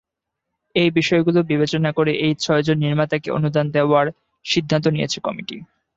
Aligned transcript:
এ 0.75 0.85
বিষয়গুলো 0.91 1.39
বিবেচনা 1.43 1.89
করে 1.91 2.11
এই 2.25 2.33
ছয়জন 2.39 2.77
নির্মাতাকে 2.79 3.29
অনুদান 3.31 3.65
দেওয়ার 3.75 4.05
সিদ্ধান্ত 4.45 4.85
নিয়েছে 4.87 5.17
কমিটি। 5.19 5.57